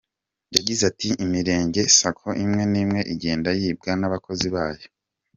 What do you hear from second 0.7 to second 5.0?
ati “Imirenge Sacco imwe n’imwe igenda yibwa n’abakozi bayo.